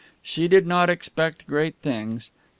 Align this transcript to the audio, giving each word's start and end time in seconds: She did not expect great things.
She 0.23 0.47
did 0.47 0.65
not 0.65 0.89
expect 0.89 1.45
great 1.45 1.75
things. 1.75 2.31